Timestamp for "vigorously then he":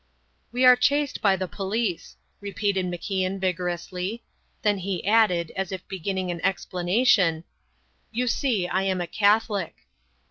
3.39-5.05